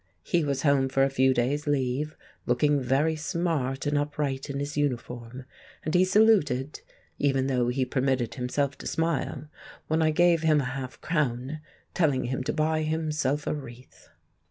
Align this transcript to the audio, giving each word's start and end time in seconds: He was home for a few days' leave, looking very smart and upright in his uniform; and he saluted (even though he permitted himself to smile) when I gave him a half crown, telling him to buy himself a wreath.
He 0.23 0.43
was 0.43 0.63
home 0.63 0.89
for 0.89 1.03
a 1.03 1.11
few 1.11 1.31
days' 1.31 1.67
leave, 1.67 2.17
looking 2.47 2.81
very 2.81 3.15
smart 3.15 3.85
and 3.85 3.99
upright 3.99 4.49
in 4.49 4.57
his 4.59 4.75
uniform; 4.75 5.45
and 5.83 5.93
he 5.93 6.03
saluted 6.03 6.81
(even 7.19 7.45
though 7.45 7.67
he 7.67 7.85
permitted 7.85 8.33
himself 8.33 8.75
to 8.79 8.87
smile) 8.87 9.47
when 9.85 10.01
I 10.01 10.09
gave 10.09 10.41
him 10.41 10.59
a 10.59 10.63
half 10.73 10.99
crown, 11.01 11.61
telling 11.93 12.23
him 12.23 12.41
to 12.45 12.51
buy 12.51 12.81
himself 12.81 13.45
a 13.45 13.53
wreath. 13.53 14.09